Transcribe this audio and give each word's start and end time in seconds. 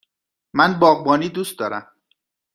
من 0.53 0.79
باغبانی 0.79 1.29
دوست 1.29 1.59
دارم. 1.59 1.91